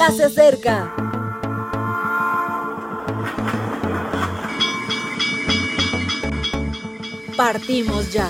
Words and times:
ya 0.00 0.10
se 0.12 0.24
acerca. 0.24 0.94
Partimos 7.36 8.10
ya. 8.10 8.26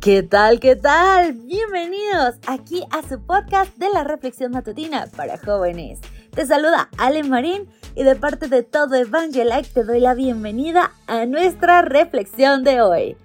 ¿Qué 0.00 0.22
tal? 0.22 0.60
¿Qué 0.60 0.76
tal? 0.76 1.34
Bienvenidos 1.34 2.36
aquí 2.46 2.82
a 2.90 3.06
su 3.06 3.20
podcast 3.20 3.76
de 3.76 3.90
la 3.90 4.02
reflexión 4.02 4.52
matutina 4.52 5.08
para 5.14 5.36
jóvenes. 5.36 6.00
Te 6.34 6.46
saluda 6.46 6.88
Ale 6.96 7.24
Marín 7.24 7.68
y 7.96 8.04
de 8.04 8.14
parte 8.14 8.46
de 8.46 8.62
todo 8.62 8.94
Evangelike 8.94 9.68
te 9.74 9.82
doy 9.82 9.98
la 9.98 10.14
bienvenida 10.14 10.92
a 11.08 11.26
nuestra 11.26 11.82
reflexión 11.82 12.62
de 12.62 12.80
hoy. 12.80 13.16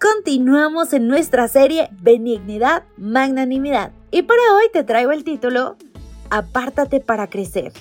Continuamos 0.00 0.92
en 0.92 1.06
nuestra 1.06 1.46
serie 1.46 1.88
Benignidad, 2.00 2.82
Magnanimidad 2.96 3.92
y 4.10 4.22
para 4.22 4.40
hoy 4.56 4.64
te 4.72 4.82
traigo 4.82 5.12
el 5.12 5.22
título 5.22 5.76
Apártate 6.30 6.98
para 6.98 7.28
crecer. 7.28 7.72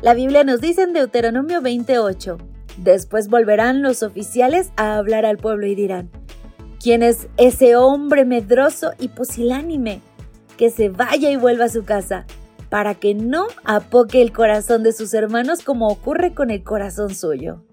La 0.00 0.14
Biblia 0.14 0.42
nos 0.42 0.62
dice 0.62 0.82
en 0.82 0.94
Deuteronomio 0.94 1.60
28, 1.60 2.38
después 2.78 3.28
volverán 3.28 3.82
los 3.82 4.02
oficiales 4.02 4.70
a 4.76 4.96
hablar 4.96 5.26
al 5.26 5.36
pueblo 5.36 5.66
y 5.66 5.74
dirán, 5.74 6.08
¿Quién 6.82 7.02
es 7.02 7.28
ese 7.36 7.76
hombre 7.76 8.24
medroso 8.24 8.92
y 8.98 9.08
pusilánime? 9.08 10.00
Que 10.56 10.70
se 10.70 10.88
vaya 10.88 11.30
y 11.30 11.36
vuelva 11.36 11.66
a 11.66 11.70
su 11.70 11.84
casa, 11.84 12.24
para 12.76 12.94
que 12.94 13.14
no 13.14 13.46
apoque 13.64 14.20
el 14.20 14.34
corazón 14.34 14.82
de 14.82 14.92
sus 14.92 15.14
hermanos 15.14 15.62
como 15.62 15.88
ocurre 15.88 16.34
con 16.34 16.50
el 16.50 16.62
corazón 16.62 17.14
suyo. 17.14 17.64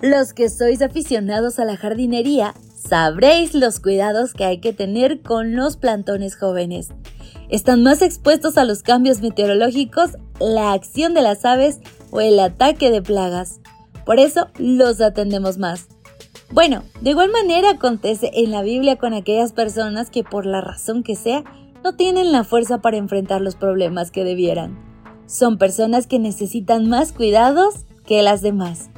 Los 0.00 0.32
que 0.32 0.48
sois 0.48 0.80
aficionados 0.80 1.58
a 1.58 1.66
la 1.66 1.76
jardinería, 1.76 2.54
sabréis 2.74 3.52
los 3.52 3.78
cuidados 3.78 4.32
que 4.32 4.44
hay 4.44 4.58
que 4.58 4.72
tener 4.72 5.20
con 5.20 5.54
los 5.54 5.76
plantones 5.76 6.34
jóvenes. 6.34 6.88
Están 7.50 7.82
más 7.82 8.00
expuestos 8.00 8.56
a 8.56 8.64
los 8.64 8.82
cambios 8.82 9.20
meteorológicos, 9.20 10.12
la 10.40 10.72
acción 10.72 11.12
de 11.12 11.20
las 11.20 11.44
aves 11.44 11.80
o 12.10 12.22
el 12.22 12.40
ataque 12.40 12.90
de 12.90 13.02
plagas. 13.02 13.60
Por 14.06 14.18
eso 14.18 14.48
los 14.56 15.02
atendemos 15.02 15.58
más. 15.58 15.88
Bueno, 16.50 16.84
de 17.02 17.10
igual 17.10 17.30
manera 17.30 17.72
acontece 17.72 18.30
en 18.32 18.50
la 18.50 18.62
Biblia 18.62 18.96
con 18.96 19.12
aquellas 19.12 19.52
personas 19.52 20.08
que 20.08 20.24
por 20.24 20.46
la 20.46 20.62
razón 20.62 21.02
que 21.02 21.16
sea 21.16 21.44
no 21.82 21.94
tienen 21.94 22.32
la 22.32 22.44
fuerza 22.44 22.78
para 22.78 22.96
enfrentar 22.96 23.40
los 23.40 23.56
problemas 23.56 24.10
que 24.10 24.24
debieran. 24.24 24.78
Son 25.26 25.58
personas 25.58 26.06
que 26.06 26.18
necesitan 26.18 26.88
más 26.88 27.12
cuidados 27.12 27.86
que 28.06 28.22
las 28.22 28.42
demás. 28.42 28.90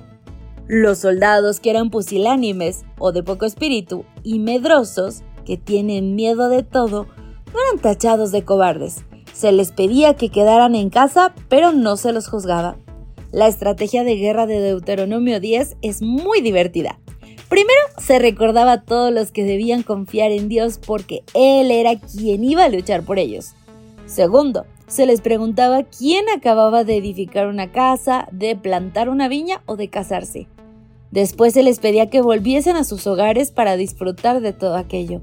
Los 0.67 0.99
soldados 0.99 1.61
que 1.61 1.71
eran 1.71 1.91
pusilánimes 1.91 2.85
o 2.99 3.12
de 3.12 3.23
poco 3.23 3.45
espíritu 3.45 4.05
y 4.23 4.39
medrosos, 4.39 5.23
que 5.45 5.57
tienen 5.59 6.15
miedo 6.15 6.49
de 6.49 6.62
todo, 6.62 7.07
no 7.53 7.61
eran 7.69 7.81
tachados 7.81 8.33
de 8.33 8.45
cobardes. 8.45 9.05
Se 9.33 9.53
les 9.53 9.73
pedía 9.73 10.15
que 10.15 10.31
quedaran 10.31 10.75
en 10.75 10.91
casa, 10.91 11.35
pero 11.49 11.73
no 11.73 11.97
se 11.97 12.12
los 12.12 12.29
juzgaba. 12.29 12.77
La 13.31 13.47
estrategia 13.47 14.05
de 14.05 14.17
guerra 14.17 14.47
de 14.47 14.61
Deuteronomio 14.61 15.41
10 15.41 15.77
es 15.83 16.03
muy 16.03 16.41
divertida. 16.41 16.99
Primero, 17.48 17.81
se 17.98 18.19
recordaba 18.19 18.73
a 18.73 18.83
todos 18.83 19.12
los 19.12 19.31
que 19.31 19.45
debían 19.45 19.83
confiar 19.83 20.33
en 20.33 20.48
Dios 20.48 20.78
porque 20.84 21.23
Él 21.34 21.70
era 21.70 21.98
quien 21.98 22.42
iba 22.45 22.64
a 22.64 22.69
luchar 22.69 23.05
por 23.05 23.19
ellos. 23.19 23.53
Segundo, 24.06 24.67
se 24.87 25.06
les 25.06 25.20
preguntaba 25.20 25.83
quién 25.84 26.25
acababa 26.34 26.84
de 26.84 26.97
edificar 26.97 27.47
una 27.47 27.72
casa, 27.72 28.28
de 28.33 28.56
plantar 28.56 29.09
una 29.09 29.28
viña 29.28 29.62
o 29.67 29.77
de 29.77 29.89
casarse. 29.89 30.47
Después 31.11 31.55
se 31.55 31.62
les 31.62 31.78
pedía 31.78 32.11
que 32.11 32.20
volviesen 32.20 32.77
a 32.77 32.84
sus 32.84 33.06
hogares 33.06 33.50
para 33.50 33.77
disfrutar 33.77 34.41
de 34.41 34.53
todo 34.53 34.77
aquello. 34.77 35.20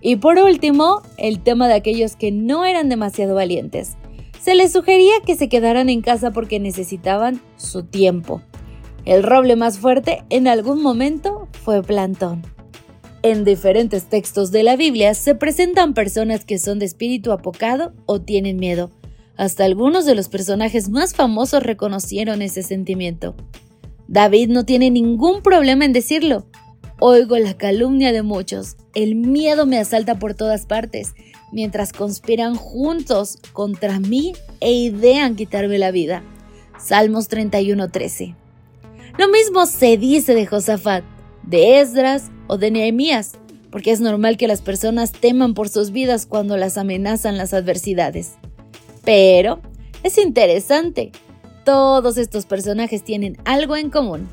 Y 0.00 0.16
por 0.16 0.38
último, 0.38 1.02
el 1.18 1.40
tema 1.40 1.68
de 1.68 1.74
aquellos 1.74 2.16
que 2.16 2.32
no 2.32 2.64
eran 2.64 2.88
demasiado 2.88 3.34
valientes. 3.34 3.96
Se 4.40 4.54
les 4.54 4.72
sugería 4.72 5.12
que 5.24 5.36
se 5.36 5.48
quedaran 5.48 5.88
en 5.88 6.00
casa 6.00 6.30
porque 6.30 6.58
necesitaban 6.58 7.40
su 7.56 7.84
tiempo. 7.84 8.40
El 9.04 9.22
roble 9.22 9.56
más 9.56 9.78
fuerte 9.78 10.24
en 10.30 10.48
algún 10.48 10.82
momento 10.82 11.39
fue 11.62 11.82
Plantón. 11.82 12.42
En 13.22 13.44
diferentes 13.44 14.04
textos 14.04 14.50
de 14.50 14.62
la 14.62 14.76
Biblia 14.76 15.12
se 15.14 15.34
presentan 15.34 15.92
personas 15.92 16.44
que 16.44 16.58
son 16.58 16.78
de 16.78 16.86
espíritu 16.86 17.32
apocado 17.32 17.92
o 18.06 18.20
tienen 18.20 18.56
miedo. 18.56 18.90
Hasta 19.36 19.64
algunos 19.64 20.06
de 20.06 20.14
los 20.14 20.28
personajes 20.28 20.88
más 20.88 21.14
famosos 21.14 21.62
reconocieron 21.62 22.40
ese 22.40 22.62
sentimiento. 22.62 23.34
David 24.08 24.48
no 24.48 24.64
tiene 24.64 24.90
ningún 24.90 25.42
problema 25.42 25.84
en 25.84 25.92
decirlo. 25.92 26.46
Oigo 26.98 27.38
la 27.38 27.56
calumnia 27.56 28.12
de 28.12 28.22
muchos. 28.22 28.76
El 28.94 29.14
miedo 29.14 29.66
me 29.66 29.78
asalta 29.78 30.18
por 30.18 30.34
todas 30.34 30.66
partes, 30.66 31.14
mientras 31.52 31.92
conspiran 31.92 32.54
juntos 32.54 33.38
contra 33.52 34.00
mí 34.00 34.32
e 34.60 34.72
idean 34.72 35.36
quitarme 35.36 35.78
la 35.78 35.90
vida. 35.90 36.22
Salmos 36.78 37.28
31:13. 37.28 38.34
Lo 39.18 39.28
mismo 39.28 39.66
se 39.66 39.96
dice 39.96 40.34
de 40.34 40.46
Josafat, 40.46 41.04
de 41.42 41.80
Esdras 41.80 42.30
o 42.46 42.58
de 42.58 42.70
Nehemías, 42.70 43.32
porque 43.70 43.90
es 43.90 44.00
normal 44.00 44.36
que 44.36 44.48
las 44.48 44.62
personas 44.62 45.12
teman 45.12 45.54
por 45.54 45.68
sus 45.68 45.90
vidas 45.90 46.26
cuando 46.26 46.56
las 46.56 46.76
amenazan 46.76 47.36
las 47.36 47.54
adversidades. 47.54 48.32
Pero 49.04 49.60
es 50.02 50.18
interesante, 50.18 51.12
todos 51.64 52.16
estos 52.16 52.46
personajes 52.46 53.04
tienen 53.04 53.38
algo 53.44 53.76
en 53.76 53.90
común. 53.90 54.28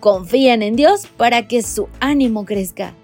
Confían 0.00 0.62
en 0.62 0.76
Dios 0.76 1.06
para 1.16 1.46
que 1.46 1.62
su 1.62 1.88
ánimo 2.00 2.44
crezca. 2.44 2.94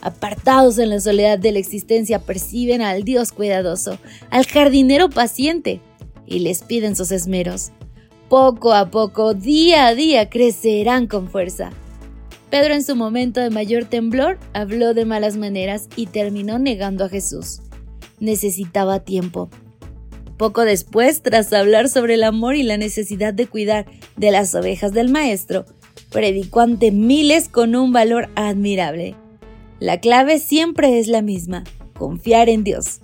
Apartados 0.00 0.78
en 0.78 0.90
la 0.90 1.00
soledad 1.00 1.38
de 1.38 1.52
la 1.52 1.58
existencia, 1.58 2.20
perciben 2.20 2.82
al 2.82 3.02
Dios 3.02 3.32
cuidadoso, 3.32 3.98
al 4.30 4.46
jardinero 4.46 5.10
paciente, 5.10 5.80
y 6.24 6.38
les 6.38 6.62
piden 6.62 6.94
sus 6.94 7.10
esmeros 7.10 7.72
poco 8.28 8.74
a 8.74 8.90
poco, 8.90 9.34
día 9.34 9.86
a 9.86 9.94
día, 9.94 10.28
crecerán 10.28 11.06
con 11.06 11.28
fuerza. 11.28 11.70
Pedro 12.50 12.74
en 12.74 12.82
su 12.82 12.96
momento 12.96 13.40
de 13.40 13.50
mayor 13.50 13.84
temblor 13.84 14.38
habló 14.54 14.94
de 14.94 15.04
malas 15.04 15.36
maneras 15.36 15.88
y 15.96 16.06
terminó 16.06 16.58
negando 16.58 17.04
a 17.04 17.08
Jesús. 17.08 17.60
Necesitaba 18.20 19.00
tiempo. 19.00 19.50
Poco 20.36 20.64
después, 20.64 21.22
tras 21.22 21.52
hablar 21.52 21.88
sobre 21.88 22.14
el 22.14 22.24
amor 22.24 22.54
y 22.56 22.62
la 22.62 22.76
necesidad 22.76 23.34
de 23.34 23.46
cuidar 23.46 23.86
de 24.16 24.30
las 24.30 24.54
ovejas 24.54 24.92
del 24.92 25.10
Maestro, 25.10 25.66
predicó 26.10 26.60
ante 26.60 26.90
miles 26.90 27.48
con 27.48 27.74
un 27.74 27.92
valor 27.92 28.28
admirable. 28.34 29.14
La 29.80 30.00
clave 30.00 30.38
siempre 30.38 30.98
es 30.98 31.08
la 31.08 31.22
misma, 31.22 31.64
confiar 31.98 32.48
en 32.48 32.64
Dios. 32.64 33.00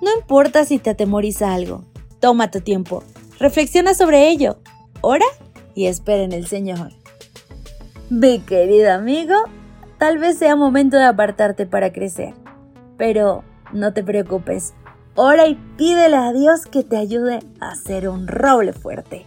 No 0.00 0.16
importa 0.18 0.64
si 0.64 0.78
te 0.78 0.90
atemoriza 0.90 1.52
algo, 1.52 1.84
toma 2.20 2.50
tu 2.50 2.60
tiempo, 2.60 3.02
Reflexiona 3.38 3.94
sobre 3.94 4.30
ello, 4.30 4.58
ora 5.00 5.26
y 5.76 5.86
espera 5.86 6.24
en 6.24 6.32
el 6.32 6.48
Señor. 6.48 6.90
Mi 8.10 8.38
querido 8.38 8.90
amigo, 8.90 9.34
tal 9.98 10.16
vez 10.16 10.38
sea 10.38 10.56
momento 10.56 10.96
de 10.96 11.04
apartarte 11.04 11.66
para 11.66 11.92
crecer, 11.92 12.32
pero 12.96 13.44
no 13.72 13.92
te 13.92 14.02
preocupes, 14.02 14.72
ora 15.14 15.46
y 15.46 15.56
pídele 15.76 16.16
a 16.16 16.32
Dios 16.32 16.64
que 16.64 16.82
te 16.82 16.96
ayude 16.96 17.40
a 17.60 17.74
ser 17.74 18.08
un 18.08 18.26
roble 18.26 18.72
fuerte. 18.72 19.26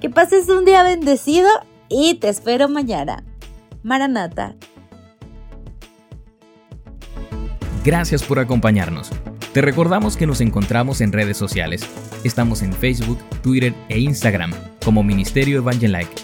Que 0.00 0.08
pases 0.08 0.48
un 0.48 0.64
día 0.64 0.82
bendecido 0.82 1.48
y 1.90 2.14
te 2.14 2.30
espero 2.30 2.68
mañana. 2.70 3.24
Maranata. 3.82 4.54
Gracias 7.84 8.22
por 8.22 8.38
acompañarnos. 8.38 9.10
Te 9.52 9.60
recordamos 9.60 10.16
que 10.16 10.26
nos 10.26 10.40
encontramos 10.40 11.02
en 11.02 11.12
redes 11.12 11.36
sociales. 11.36 11.86
Estamos 12.24 12.62
en 12.62 12.72
Facebook, 12.72 13.18
Twitter 13.42 13.74
e 13.90 13.98
Instagram 13.98 14.52
como 14.82 15.02
Ministerio 15.02 15.58
Evangelike. 15.58 16.23